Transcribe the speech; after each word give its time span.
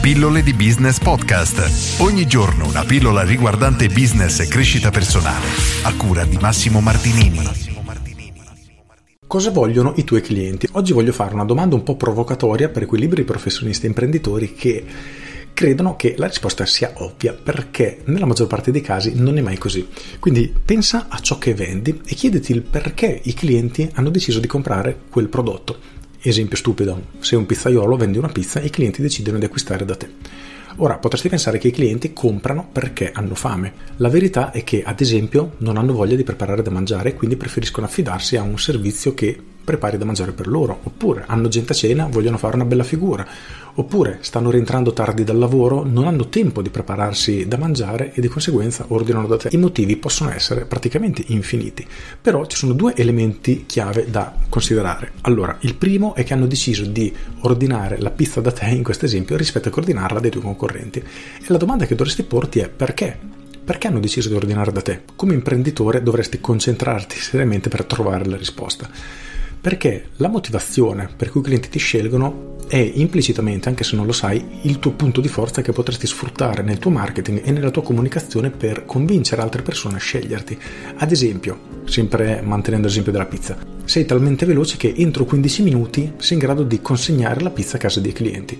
Pillole 0.00 0.42
di 0.42 0.54
Business 0.54 1.00
Podcast. 1.00 2.00
Ogni 2.00 2.24
giorno 2.26 2.68
una 2.68 2.84
pillola 2.84 3.24
riguardante 3.24 3.88
business 3.88 4.38
e 4.38 4.46
crescita 4.46 4.90
personale. 4.90 5.44
A 5.82 5.94
cura 5.96 6.24
di 6.24 6.38
Massimo 6.40 6.80
Martinini. 6.80 7.42
Cosa 9.26 9.50
vogliono 9.50 9.92
i 9.96 10.04
tuoi 10.04 10.22
clienti? 10.22 10.68
Oggi 10.72 10.92
voglio 10.92 11.12
fare 11.12 11.34
una 11.34 11.44
domanda 11.44 11.74
un 11.74 11.82
po' 11.82 11.96
provocatoria 11.96 12.68
per 12.68 12.86
quei 12.86 13.00
liberi 13.00 13.24
professionisti 13.24 13.84
e 13.84 13.88
imprenditori 13.88 14.54
che 14.54 14.84
credono 15.52 15.96
che 15.96 16.14
la 16.16 16.28
risposta 16.28 16.64
sia 16.64 16.92
ovvia 16.98 17.34
perché 17.34 18.02
nella 18.04 18.26
maggior 18.26 18.46
parte 18.46 18.70
dei 18.70 18.80
casi 18.80 19.14
non 19.16 19.36
è 19.36 19.40
mai 19.40 19.58
così. 19.58 19.88
Quindi 20.20 20.54
pensa 20.64 21.06
a 21.08 21.18
ciò 21.18 21.38
che 21.38 21.54
vendi 21.54 22.00
e 22.06 22.14
chiediti 22.14 22.52
il 22.52 22.62
perché 22.62 23.20
i 23.24 23.34
clienti 23.34 23.90
hanno 23.94 24.10
deciso 24.10 24.38
di 24.38 24.46
comprare 24.46 24.96
quel 25.10 25.28
prodotto. 25.28 25.97
Esempio 26.28 26.58
stupido, 26.58 27.04
sei 27.20 27.38
un 27.38 27.46
pizzaiolo, 27.46 27.96
vendi 27.96 28.18
una 28.18 28.28
pizza 28.28 28.60
i 28.60 28.68
clienti 28.68 29.00
decidono 29.00 29.38
di 29.38 29.46
acquistare 29.46 29.86
da 29.86 29.96
te. 29.96 30.10
Ora, 30.76 30.98
potresti 30.98 31.30
pensare 31.30 31.56
che 31.56 31.68
i 31.68 31.72
clienti 31.72 32.12
comprano 32.12 32.68
perché 32.70 33.12
hanno 33.12 33.34
fame. 33.34 33.72
La 33.96 34.10
verità 34.10 34.50
è 34.50 34.62
che, 34.62 34.82
ad 34.82 35.00
esempio, 35.00 35.54
non 35.60 35.78
hanno 35.78 35.94
voglia 35.94 36.16
di 36.16 36.24
preparare 36.24 36.60
da 36.60 36.70
mangiare 36.70 37.08
e 37.08 37.14
quindi 37.14 37.36
preferiscono 37.36 37.86
affidarsi 37.86 38.36
a 38.36 38.42
un 38.42 38.58
servizio 38.58 39.14
che 39.14 39.40
prepari 39.68 39.98
da 39.98 40.06
mangiare 40.06 40.32
per 40.32 40.46
loro, 40.46 40.80
oppure 40.82 41.24
hanno 41.26 41.48
gente 41.48 41.72
a 41.72 41.74
cena, 41.74 42.06
vogliono 42.06 42.38
fare 42.38 42.54
una 42.54 42.64
bella 42.64 42.84
figura, 42.84 43.26
oppure 43.74 44.16
stanno 44.22 44.50
rientrando 44.50 44.94
tardi 44.94 45.24
dal 45.24 45.36
lavoro, 45.36 45.84
non 45.84 46.06
hanno 46.06 46.30
tempo 46.30 46.62
di 46.62 46.70
prepararsi 46.70 47.46
da 47.46 47.58
mangiare 47.58 48.14
e 48.14 48.22
di 48.22 48.28
conseguenza 48.28 48.86
ordinano 48.88 49.26
da 49.26 49.36
te. 49.36 49.50
I 49.52 49.58
motivi 49.58 49.96
possono 49.96 50.32
essere 50.32 50.64
praticamente 50.64 51.22
infiniti, 51.26 51.86
però 52.18 52.46
ci 52.46 52.56
sono 52.56 52.72
due 52.72 52.94
elementi 52.96 53.66
chiave 53.66 54.06
da 54.08 54.32
considerare. 54.48 55.12
Allora, 55.20 55.54
il 55.60 55.74
primo 55.74 56.14
è 56.14 56.24
che 56.24 56.32
hanno 56.32 56.46
deciso 56.46 56.86
di 56.86 57.14
ordinare 57.40 58.00
la 58.00 58.10
pizza 58.10 58.40
da 58.40 58.52
te 58.52 58.68
in 58.68 58.82
questo 58.82 59.04
esempio 59.04 59.36
rispetto 59.36 59.68
a 59.68 59.72
ordinarla 59.74 60.18
dai 60.18 60.30
tuoi 60.30 60.44
concorrenti. 60.44 61.00
E 61.00 61.44
la 61.48 61.58
domanda 61.58 61.84
che 61.84 61.94
dovresti 61.94 62.22
porti 62.22 62.60
è 62.60 62.70
perché? 62.70 63.18
Perché 63.68 63.86
hanno 63.86 64.00
deciso 64.00 64.30
di 64.30 64.34
ordinare 64.34 64.72
da 64.72 64.80
te? 64.80 65.02
Come 65.14 65.34
imprenditore 65.34 66.02
dovresti 66.02 66.40
concentrarti 66.40 67.16
seriamente 67.16 67.68
per 67.68 67.84
trovare 67.84 68.24
la 68.24 68.38
risposta. 68.38 68.88
Perché 69.60 70.10
la 70.16 70.28
motivazione 70.28 71.08
per 71.14 71.30
cui 71.30 71.40
i 71.40 71.44
clienti 71.44 71.68
ti 71.68 71.78
scelgono 71.78 72.56
è 72.68 72.76
implicitamente, 72.76 73.68
anche 73.68 73.82
se 73.82 73.96
non 73.96 74.06
lo 74.06 74.12
sai, 74.12 74.60
il 74.62 74.78
tuo 74.78 74.92
punto 74.92 75.20
di 75.20 75.28
forza 75.28 75.62
che 75.62 75.72
potresti 75.72 76.06
sfruttare 76.06 76.62
nel 76.62 76.78
tuo 76.78 76.90
marketing 76.90 77.40
e 77.44 77.50
nella 77.50 77.70
tua 77.70 77.82
comunicazione 77.82 78.50
per 78.50 78.84
convincere 78.84 79.42
altre 79.42 79.62
persone 79.62 79.96
a 79.96 79.98
sceglierti. 79.98 80.58
Ad 80.96 81.10
esempio, 81.10 81.58
sempre 81.86 82.40
mantenendo 82.42 82.86
l'esempio 82.86 83.10
della 83.10 83.26
pizza, 83.26 83.56
sei 83.84 84.04
talmente 84.04 84.46
veloce 84.46 84.76
che 84.76 84.92
entro 84.96 85.24
15 85.24 85.62
minuti 85.62 86.12
sei 86.18 86.34
in 86.34 86.38
grado 86.38 86.62
di 86.62 86.80
consegnare 86.80 87.40
la 87.40 87.50
pizza 87.50 87.76
a 87.76 87.80
casa 87.80 88.00
dei 88.00 88.12
clienti. 88.12 88.58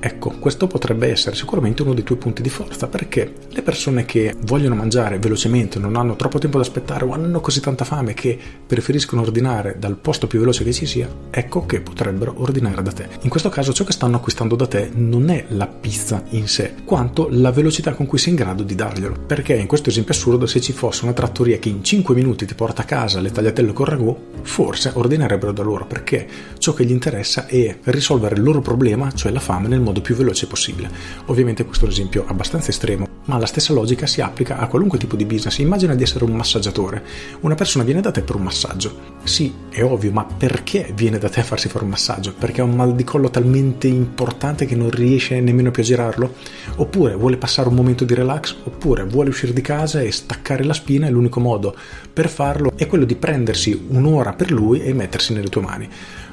Ecco, 0.00 0.30
questo 0.38 0.66
potrebbe 0.66 1.10
essere 1.10 1.34
sicuramente 1.34 1.82
uno 1.82 1.94
dei 1.94 2.04
tuoi 2.04 2.18
punti 2.18 2.42
di 2.42 2.48
forza 2.48 2.86
perché 2.86 3.32
le 3.48 3.62
persone 3.62 4.04
che 4.04 4.34
vogliono 4.42 4.74
mangiare 4.74 5.18
velocemente, 5.18 5.78
non 5.78 5.96
hanno 5.96 6.16
troppo 6.16 6.38
tempo 6.38 6.58
da 6.58 6.62
aspettare 6.62 7.04
o 7.04 7.12
hanno 7.12 7.40
così 7.40 7.60
tanta 7.60 7.84
fame 7.84 8.14
che 8.14 8.38
preferiscono 8.66 9.22
ordinare 9.22 9.76
dal 9.78 9.96
posto 9.96 10.26
più 10.26 10.38
veloce 10.38 10.64
che 10.64 10.72
ci 10.72 10.86
sia, 10.86 11.08
ecco 11.30 11.66
che 11.66 11.80
potrebbero 11.80 12.34
ordinare 12.36 12.82
da 12.82 12.92
te. 12.92 13.08
In 13.22 13.28
questo 13.28 13.48
caso 13.48 13.72
ciò 13.72 13.84
che 13.84 13.92
stanno 13.92 14.16
acquistando 14.16 14.54
da 14.54 14.66
te 14.66 14.90
non 14.94 15.30
è 15.30 15.46
la 15.48 15.66
pizza 15.66 16.22
in 16.30 16.46
sé, 16.46 16.74
quanto 16.84 17.28
la 17.30 17.50
velocità 17.50 17.94
con 17.94 18.06
cui 18.06 18.18
sei 18.18 18.30
in 18.30 18.38
grado 18.38 18.62
di 18.62 18.74
darglielo. 18.74 19.16
Perché 19.26 19.54
in 19.54 19.66
questo 19.66 19.88
esempio 19.88 20.14
assurdo 20.14 20.46
se 20.46 20.60
ci 20.60 20.72
fosse 20.72 21.04
una 21.04 21.12
trattoria 21.12 21.58
che 21.58 21.68
in 21.68 21.82
5 21.82 22.14
minuti 22.14 22.46
ti 22.46 22.54
porta 22.54 22.82
a 22.82 22.84
casa 22.84 23.20
le 23.20 23.32
tagliatelle 23.32 23.72
con 23.72 23.86
ragù, 23.86 24.16
forse 24.42 24.92
ordinerebbero 24.94 25.52
da 25.52 25.62
loro 25.62 25.86
perché 25.86 26.26
ciò 26.58 26.72
che 26.72 26.84
gli 26.84 26.90
interessa 26.90 27.46
è 27.46 27.78
risolvere 27.84 28.36
il 28.36 28.42
loro 28.42 28.60
problema, 28.60 29.10
cioè 29.12 29.32
la 29.32 29.40
fame, 29.40 29.68
nel 29.68 29.80
modo 29.88 30.00
più 30.00 30.14
veloce 30.14 30.46
possibile. 30.46 30.90
Ovviamente 31.26 31.64
questo 31.64 31.84
è 31.84 31.88
un 31.88 31.94
esempio 31.94 32.24
abbastanza 32.26 32.70
estremo, 32.70 33.06
ma 33.24 33.38
la 33.38 33.46
stessa 33.46 33.72
logica 33.72 34.06
si 34.06 34.20
applica 34.20 34.58
a 34.58 34.66
qualunque 34.66 34.98
tipo 34.98 35.16
di 35.16 35.24
business. 35.24 35.58
Immagina 35.58 35.94
di 35.94 36.02
essere 36.02 36.24
un 36.24 36.32
massaggiatore. 36.32 37.02
Una 37.40 37.54
persona 37.54 37.84
viene 37.84 38.00
da 38.00 38.10
te 38.10 38.22
per 38.22 38.36
un 38.36 38.42
massaggio. 38.42 39.16
Sì, 39.24 39.52
è 39.68 39.82
ovvio, 39.82 40.12
ma 40.12 40.24
perché 40.24 40.92
viene 40.94 41.18
da 41.18 41.28
te 41.28 41.40
a 41.40 41.44
farsi 41.44 41.68
fare 41.68 41.84
un 41.84 41.90
massaggio? 41.90 42.34
Perché 42.38 42.60
ha 42.60 42.64
un 42.64 42.74
mal 42.74 42.94
di 42.94 43.04
collo 43.04 43.30
talmente 43.30 43.86
importante 43.86 44.66
che 44.66 44.76
non 44.76 44.90
riesce 44.90 45.40
nemmeno 45.40 45.70
più 45.70 45.82
a 45.82 45.86
girarlo? 45.86 46.34
Oppure 46.76 47.14
vuole 47.14 47.36
passare 47.36 47.68
un 47.68 47.74
momento 47.74 48.04
di 48.04 48.14
relax? 48.14 48.54
Oppure 48.64 49.04
vuole 49.04 49.30
uscire 49.30 49.52
di 49.52 49.62
casa 49.62 50.00
e 50.00 50.12
staccare 50.12 50.64
la 50.64 50.74
spina 50.74 51.06
e 51.06 51.10
l'unico 51.10 51.40
modo 51.40 51.74
per 52.12 52.28
farlo 52.28 52.72
è 52.76 52.86
quello 52.86 53.04
di 53.04 53.14
prendersi 53.14 53.86
un'ora 53.88 54.32
per 54.32 54.50
lui 54.50 54.82
e 54.82 54.92
mettersi 54.92 55.32
nelle 55.32 55.48
tue 55.48 55.62
mani. 55.62 55.88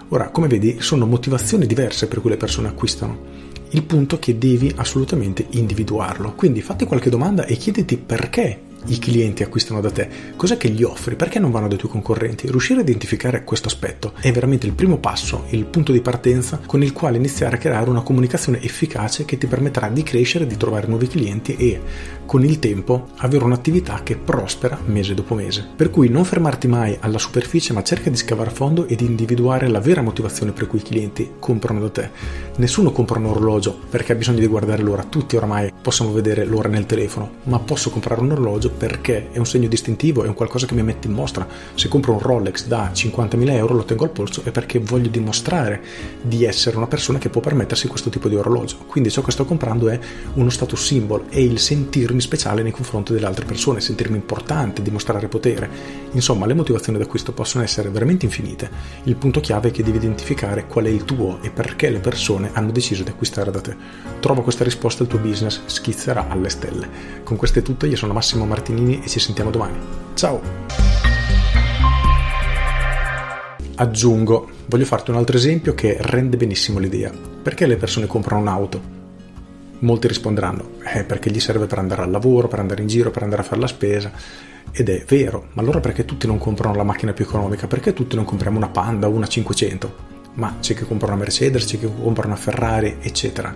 Ora, 0.09 0.29
come 0.29 0.47
vedi, 0.47 0.77
sono 0.79 1.05
motivazioni 1.05 1.65
diverse 1.65 2.07
per 2.07 2.21
cui 2.21 2.29
le 2.29 2.37
persone 2.37 2.67
acquistano. 2.67 3.17
Il 3.69 3.83
punto 3.83 4.15
è 4.15 4.19
che 4.19 4.37
devi 4.37 4.71
assolutamente 4.75 5.47
individuarlo. 5.51 6.33
Quindi 6.33 6.61
fatti 6.61 6.85
qualche 6.85 7.09
domanda 7.09 7.45
e 7.45 7.55
chiediti 7.55 7.97
perché 7.97 8.59
i 8.87 8.99
clienti 8.99 9.43
acquistano 9.43 9.81
da 9.81 9.91
te, 9.91 10.07
cos'è 10.35 10.57
che 10.57 10.69
gli 10.69 10.83
offri, 10.83 11.15
perché 11.15 11.39
non 11.39 11.51
vanno 11.51 11.67
dai 11.67 11.77
tuoi 11.77 11.91
concorrenti? 11.91 12.49
Riuscire 12.49 12.79
a 12.79 12.83
identificare 12.83 13.43
questo 13.43 13.67
aspetto 13.67 14.13
è 14.19 14.31
veramente 14.31 14.67
il 14.67 14.73
primo 14.73 14.97
passo, 14.97 15.45
il 15.49 15.65
punto 15.65 15.91
di 15.91 16.01
partenza 16.01 16.59
con 16.65 16.83
il 16.83 16.93
quale 16.93 17.17
iniziare 17.17 17.55
a 17.55 17.59
creare 17.59 17.89
una 17.89 18.01
comunicazione 18.01 18.61
efficace 18.61 19.25
che 19.25 19.37
ti 19.37 19.47
permetterà 19.47 19.89
di 19.89 20.03
crescere, 20.03 20.47
di 20.47 20.57
trovare 20.57 20.87
nuovi 20.87 21.07
clienti 21.07 21.55
e 21.55 21.81
con 22.25 22.43
il 22.43 22.59
tempo 22.59 23.09
avere 23.17 23.43
un'attività 23.43 24.01
che 24.03 24.15
prospera 24.15 24.79
mese 24.85 25.13
dopo 25.13 25.35
mese. 25.35 25.67
Per 25.75 25.89
cui 25.89 26.09
non 26.09 26.25
fermarti 26.25 26.67
mai 26.67 26.97
alla 26.99 27.17
superficie, 27.17 27.73
ma 27.73 27.83
cerca 27.83 28.09
di 28.09 28.17
scavare 28.17 28.49
a 28.49 28.53
fondo 28.53 28.87
e 28.87 28.95
di 28.95 29.05
individuare 29.05 29.67
la 29.67 29.79
vera 29.79 30.01
motivazione 30.01 30.51
per 30.51 30.67
cui 30.67 30.79
i 30.79 30.83
clienti 30.83 31.33
comprano 31.39 31.79
da 31.79 31.89
te. 31.89 32.09
Nessuno 32.57 32.91
compra 32.91 33.19
un 33.19 33.25
orologio 33.25 33.77
perché 33.89 34.13
ha 34.13 34.15
bisogno 34.15 34.39
di 34.39 34.47
guardare 34.47 34.81
l'ora, 34.81 35.03
tutti 35.03 35.35
oramai 35.35 35.71
possiamo 35.81 36.11
vedere 36.11 36.45
l'ora 36.45 36.69
nel 36.69 36.85
telefono, 36.85 37.31
ma 37.43 37.59
posso 37.59 37.89
comprare 37.89 38.21
un 38.21 38.31
orologio 38.31 38.71
perché 38.75 39.31
è 39.31 39.37
un 39.37 39.45
segno 39.45 39.67
distintivo, 39.67 40.23
è 40.23 40.27
un 40.27 40.33
qualcosa 40.33 40.65
che 40.65 40.73
mi 40.73 40.83
mette 40.83 41.07
in 41.07 41.13
mostra. 41.13 41.47
Se 41.73 41.87
compro 41.87 42.13
un 42.13 42.19
Rolex 42.19 42.67
da 42.67 42.91
50.000 42.91 43.49
euro, 43.51 43.75
lo 43.75 43.85
tengo 43.85 44.03
al 44.03 44.11
polso, 44.11 44.41
è 44.43 44.51
perché 44.51 44.79
voglio 44.79 45.09
dimostrare 45.09 45.81
di 46.21 46.43
essere 46.45 46.77
una 46.77 46.87
persona 46.87 47.17
che 47.17 47.29
può 47.29 47.41
permettersi 47.41 47.87
questo 47.87 48.09
tipo 48.09 48.29
di 48.29 48.35
orologio. 48.35 48.77
Quindi 48.85 49.09
ciò 49.09 49.21
che 49.21 49.31
sto 49.31 49.45
comprando 49.45 49.89
è 49.89 49.99
uno 50.33 50.49
status 50.49 50.83
symbol, 50.83 51.25
è 51.29 51.39
il 51.39 51.59
sentirmi 51.59 52.21
speciale 52.21 52.61
nei 52.61 52.71
confronti 52.71 53.13
delle 53.13 53.25
altre 53.25 53.45
persone, 53.45 53.81
sentirmi 53.81 54.15
importante, 54.15 54.81
dimostrare 54.81 55.27
potere. 55.27 55.69
Insomma, 56.11 56.45
le 56.45 56.53
motivazioni 56.53 56.97
d'acquisto 56.97 57.31
possono 57.31 57.63
essere 57.63 57.89
veramente 57.89 58.25
infinite. 58.25 58.69
Il 59.03 59.15
punto 59.15 59.39
chiave 59.39 59.69
è 59.69 59.71
che 59.71 59.83
devi 59.83 59.97
identificare 59.97 60.67
qual 60.67 60.85
è 60.85 60.89
il 60.89 61.05
tuo 61.05 61.39
e 61.41 61.49
perché 61.49 61.89
le 61.89 61.99
persone 61.99 62.49
hanno 62.53 62.71
deciso 62.71 63.03
di 63.03 63.09
acquistare 63.09 63.51
da 63.51 63.61
te. 63.61 63.75
Trova 64.19 64.41
questa 64.41 64.63
risposta 64.63 65.01
e 65.01 65.03
il 65.03 65.09
tuo 65.09 65.19
business 65.19 65.61
schizzerà 65.65 66.27
alle 66.27 66.49
stelle. 66.49 66.87
Con 67.23 67.37
questo 67.37 67.59
è 67.59 67.61
tutto, 67.61 67.85
io 67.85 67.95
sono 67.95 68.13
Massimo 68.13 68.45
Martini 68.45 68.64
Martinini 68.65 69.03
e 69.03 69.07
ci 69.07 69.19
sentiamo 69.19 69.51
domani. 69.51 69.77
Ciao! 70.15 70.41
Aggiungo, 73.75 74.49
voglio 74.65 74.85
farti 74.85 75.11
un 75.11 75.17
altro 75.17 75.37
esempio 75.37 75.75
che 75.75 75.97
rende 75.99 76.35
benissimo 76.35 76.79
l'idea. 76.79 77.11
Perché 77.11 77.67
le 77.67 77.77
persone 77.77 78.07
comprano 78.07 78.41
un'auto? 78.41 78.93
Molti 79.79 80.07
risponderanno, 80.07 80.69
eh, 80.95 81.03
perché 81.03 81.29
gli 81.29 81.39
serve 81.39 81.67
per 81.67 81.77
andare 81.77 82.01
al 82.01 82.09
lavoro, 82.09 82.47
per 82.47 82.59
andare 82.59 82.81
in 82.81 82.87
giro, 82.87 83.11
per 83.11 83.21
andare 83.21 83.43
a 83.43 83.45
fare 83.45 83.61
la 83.61 83.67
spesa. 83.67 84.11
Ed 84.71 84.89
è 84.89 85.03
vero, 85.07 85.49
ma 85.53 85.61
allora 85.61 85.79
perché 85.79 86.03
tutti 86.03 86.25
non 86.25 86.39
comprano 86.39 86.73
la 86.73 86.83
macchina 86.83 87.13
più 87.13 87.25
economica? 87.25 87.67
Perché 87.67 87.93
tutti 87.93 88.15
non 88.15 88.25
compriamo 88.25 88.57
una 88.57 88.69
Panda 88.69 89.07
o 89.07 89.11
una 89.11 89.27
500? 89.27 90.13
Ma 90.35 90.57
c'è 90.59 90.73
chi 90.73 90.85
compra 90.85 91.07
una 91.07 91.17
Mercedes, 91.17 91.65
c'è 91.65 91.77
chi 91.77 91.87
compra 92.01 92.25
una 92.25 92.35
Ferrari, 92.35 92.97
eccetera. 92.99 93.55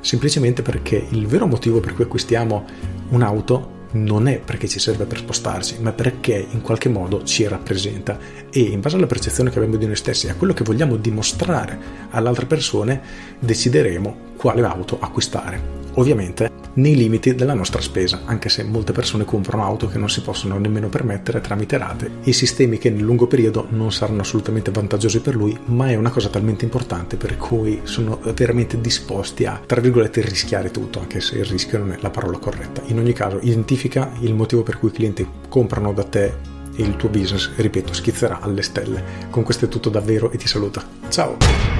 Semplicemente 0.00 0.60
perché 0.60 1.06
il 1.10 1.26
vero 1.26 1.46
motivo 1.46 1.80
per 1.80 1.94
cui 1.94 2.04
acquistiamo 2.04 2.64
un'auto 3.10 3.78
non 3.92 4.28
è 4.28 4.38
perché 4.38 4.68
ci 4.68 4.78
serve 4.78 5.04
per 5.04 5.18
spostarci, 5.18 5.78
ma 5.80 5.92
perché 5.92 6.46
in 6.50 6.60
qualche 6.60 6.88
modo 6.88 7.24
ci 7.24 7.46
rappresenta 7.46 8.18
e 8.50 8.60
in 8.60 8.80
base 8.80 8.96
alla 8.96 9.06
percezione 9.06 9.50
che 9.50 9.56
abbiamo 9.58 9.76
di 9.76 9.86
noi 9.86 9.96
stessi 9.96 10.26
e 10.26 10.30
a 10.30 10.34
quello 10.34 10.52
che 10.52 10.64
vogliamo 10.64 10.96
dimostrare 10.96 11.78
alle 12.10 12.28
altre 12.28 12.46
persone 12.46 13.00
decideremo 13.38 14.28
quale 14.36 14.62
auto 14.62 14.98
acquistare. 15.00 15.79
Ovviamente 15.94 16.60
nei 16.72 16.94
limiti 16.94 17.34
della 17.34 17.54
nostra 17.54 17.80
spesa, 17.80 18.22
anche 18.24 18.48
se 18.48 18.62
molte 18.62 18.92
persone 18.92 19.24
comprano 19.24 19.64
auto 19.64 19.88
che 19.88 19.98
non 19.98 20.08
si 20.08 20.22
possono 20.22 20.56
nemmeno 20.58 20.88
permettere 20.88 21.40
tramite 21.40 21.76
rate 21.78 22.10
e 22.22 22.32
sistemi 22.32 22.78
che 22.78 22.90
nel 22.90 23.02
lungo 23.02 23.26
periodo 23.26 23.66
non 23.70 23.90
saranno 23.90 24.20
assolutamente 24.20 24.70
vantaggiosi 24.70 25.20
per 25.20 25.34
lui, 25.34 25.58
ma 25.66 25.88
è 25.88 25.96
una 25.96 26.10
cosa 26.10 26.28
talmente 26.28 26.64
importante 26.64 27.16
per 27.16 27.36
cui 27.36 27.80
sono 27.84 28.20
veramente 28.34 28.80
disposti 28.80 29.46
a, 29.46 29.60
tra 29.64 29.80
virgolette, 29.80 30.20
rischiare 30.20 30.70
tutto, 30.70 31.00
anche 31.00 31.20
se 31.20 31.38
il 31.38 31.44
rischio 31.44 31.78
non 31.78 31.92
è 31.92 31.98
la 32.00 32.10
parola 32.10 32.38
corretta. 32.38 32.82
In 32.86 32.98
ogni 32.98 33.12
caso, 33.12 33.38
identifica 33.42 34.12
il 34.20 34.34
motivo 34.34 34.62
per 34.62 34.78
cui 34.78 34.90
i 34.90 34.92
clienti 34.92 35.28
comprano 35.48 35.92
da 35.92 36.04
te 36.04 36.32
e 36.76 36.82
il 36.82 36.96
tuo 36.96 37.08
business, 37.08 37.50
ripeto, 37.56 37.92
schizzerà 37.92 38.40
alle 38.40 38.62
stelle. 38.62 39.02
Con 39.28 39.42
questo 39.42 39.64
è 39.64 39.68
tutto 39.68 39.90
davvero 39.90 40.30
e 40.30 40.36
ti 40.36 40.46
saluta. 40.46 40.82
Ciao! 41.08 41.79